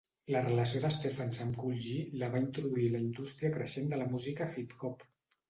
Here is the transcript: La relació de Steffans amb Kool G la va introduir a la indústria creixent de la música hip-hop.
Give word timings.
La 0.35 0.39
relació 0.45 0.79
de 0.85 0.89
Steffans 0.95 1.41
amb 1.45 1.59
Kool 1.63 1.75
G 1.87 1.93
la 2.23 2.31
va 2.37 2.41
introduir 2.45 2.89
a 2.91 2.95
la 2.95 3.03
indústria 3.09 3.53
creixent 3.59 3.93
de 3.95 4.03
la 4.03 4.11
música 4.17 4.51
hip-hop. 4.57 5.09